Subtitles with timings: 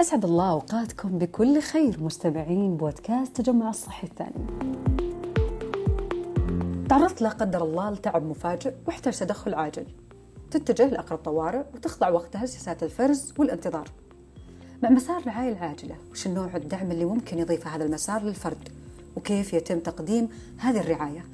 [0.00, 4.46] أسعد الله أوقاتكم بكل خير مستمعين بودكاست تجمع الصحي الثاني.
[6.88, 9.86] تعرضت لا قدر الله لتعب مفاجئ واحتاج تدخل عاجل.
[10.50, 13.88] تتجه لأقرب طوارئ وتخضع وقتها لسياسات الفرز والانتظار.
[14.82, 18.68] مع مسار الرعاية العاجلة وش النوع الدعم اللي ممكن يضيفه هذا المسار للفرد؟
[19.16, 21.24] وكيف يتم تقديم هذه الرعاية؟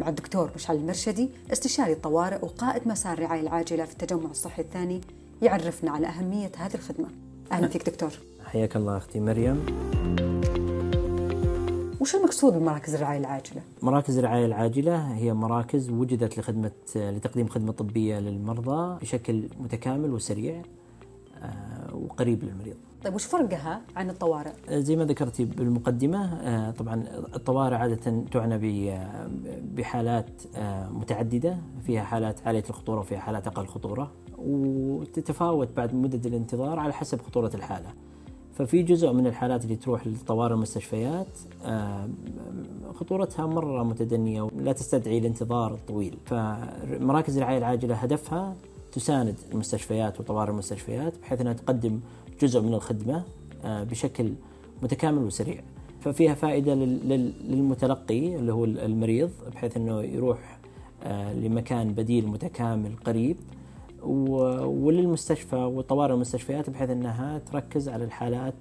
[0.00, 5.00] مع الدكتور مشعل المرشدي استشاري الطوارئ وقائد مسار الرعاية العاجلة في التجمع الصحي الثاني
[5.42, 7.29] يعرفنا على أهمية هذه الخدمة.
[7.52, 8.10] أهلا فيك دكتور.
[8.44, 9.66] حياك الله أختي مريم.
[12.00, 18.18] وش المقصود بمراكز الرعاية العاجلة؟ مراكز الرعاية العاجلة هي مراكز وجدت لخدمة لتقديم خدمة طبية
[18.18, 20.62] للمرضى بشكل متكامل وسريع.
[21.94, 22.76] وقريب للمريض.
[23.04, 27.04] طيب وش فرقها عن الطوارئ؟ زي ما ذكرتي بالمقدمة آه، طبعا
[27.34, 28.58] الطوارئ عادة تعنى
[29.74, 36.78] بحالات آه، متعددة فيها حالات عالية الخطورة وفيها حالات أقل خطورة وتتفاوت بعد مدة الانتظار
[36.78, 37.88] على حسب خطورة الحالة.
[38.54, 42.08] ففي جزء من الحالات اللي تروح لطوارئ المستشفيات آه،
[42.94, 48.56] خطورتها مرة متدنية ولا تستدعي الانتظار الطويل فمراكز الرعاية العاجلة هدفها
[48.92, 52.00] تساند المستشفيات وطوارئ المستشفيات بحيث أنها تقدم
[52.42, 53.24] جزء من الخدمة
[53.64, 54.32] آه، بشكل
[54.82, 55.62] متكامل وسريع.
[56.00, 60.58] ففيها فائدة للمتلقي اللي هو المريض بحيث أنه يروح
[61.02, 63.36] آه، لمكان بديل متكامل قريب.
[64.02, 68.54] وللمستشفى وطوارئ المستشفيات بحيث إنها تركز على الحالات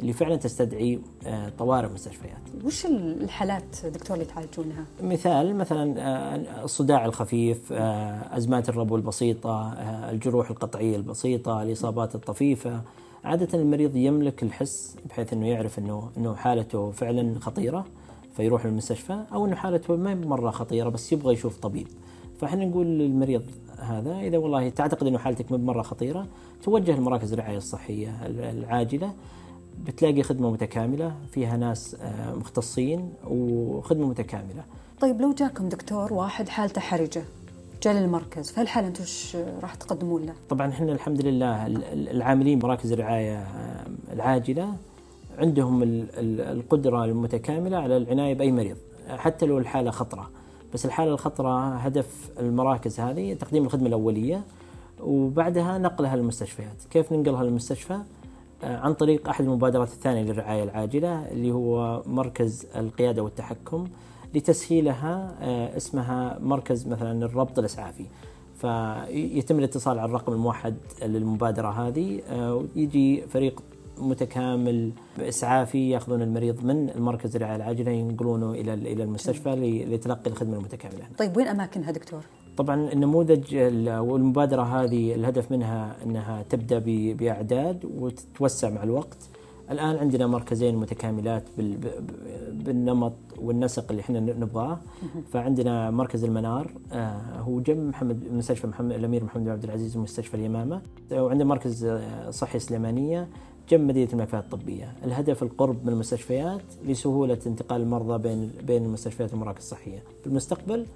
[0.00, 2.64] اللي فعلا تستدعي آه، طوارئ المستشفيات.
[2.64, 9.72] وش الحالات دكتور اللي تعالجونها؟ مثال مثلا آه، الصداع الخفيف، آه، أزمات الربو البسيطة،
[10.10, 12.80] الجروح القطعية البسيطة، الإصابات الطفيفة.
[13.24, 17.84] عادة المريض يملك الحس بحيث إنه يعرف إنه إنه حالته فعلا خطيرة
[18.36, 21.86] فيروح للمستشفى أو إنه حالته ما مرة خطيرة بس يبغى يشوف طبيب.
[22.40, 23.42] فإحنا نقول للمريض
[23.78, 26.26] هذا إذا والله تعتقد إنه حالتك مو مره خطيرة
[26.62, 29.12] توجه لمراكز الرعاية الصحية العاجلة
[29.86, 34.64] بتلاقي خدمة متكاملة فيها ناس آه، مختصين وخدمة متكاملة.
[35.00, 37.22] طيب لو جاكم دكتور واحد حالته حرجة
[37.82, 43.38] جاء للمركز فهالحاله أنتم إيش راح تقدمون له؟ طبعا إحنا الحمد لله العاملين بمراكز الرعاية
[43.38, 44.76] آه، العاجلة
[45.38, 45.80] عندهم
[46.18, 48.76] القدرة المتكاملة على العناية بأي مريض
[49.08, 50.30] حتى لو الحالة خطرة.
[50.74, 54.42] بس الحالة الخطرة هدف المراكز هذه تقديم الخدمة الأولية
[55.00, 57.98] وبعدها نقلها للمستشفيات كيف ننقلها للمستشفى
[58.62, 63.86] عن طريق أحد المبادرات الثانية للرعاية العاجلة اللي هو مركز القيادة والتحكم
[64.34, 68.04] لتسهيلها آه، اسمها مركز مثلا الربط الإسعافي
[68.60, 73.62] فيتم الاتصال على الرقم الموحد للمبادرة هذه آه، ويجي فريق
[73.98, 81.04] متكامل إسعافي يأخذون المريض من المركز الرعاية العاجلة ينقلونه إلى إلى المستشفى لتلقي الخدمة المتكاملة.
[81.18, 82.20] طيب وين أماكنها دكتور؟
[82.56, 83.56] طبعا النموذج
[83.86, 86.82] والمبادرة هذه الهدف منها إنها تبدأ
[87.14, 89.16] بأعداد وتتوسع مع الوقت.
[89.70, 91.42] الآن عندنا مركزين متكاملات
[92.52, 94.78] بالنمط والنسق اللي إحنا نبغاه
[95.32, 100.34] فعندنا مركز المنار آه، هو جنب محمد مستشفى محمد الأمير محمد بن عبد العزيز ومستشفى
[100.34, 100.82] اليمامة
[101.12, 103.28] وعندنا مركز آه، صحي سليمانية
[103.70, 109.62] جنب مدينة الملفات الطبية، الهدف القرب من المستشفيات لسهولة انتقال المرضى بين بين المستشفيات والمراكز
[109.62, 109.98] الصحية.
[110.20, 110.86] في المستقبل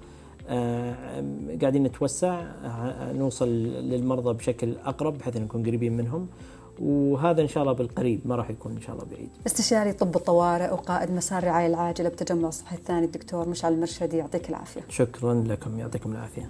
[1.61, 6.27] قاعدين نتوسع آه نوصل للمرضى بشكل أقرب بحيث نكون قريبين منهم
[6.81, 9.29] وهذا إن شاء الله بالقريب ما راح يكون إن شاء الله بعيد.
[9.47, 14.81] استشاري طب الطوارئ وقائد مسار الرعاية العاجلة بتجمع الصحي الثاني الدكتور مشعل المرشدي يعطيك العافية.
[14.89, 16.49] شكرا لكم يعطيكم العافية.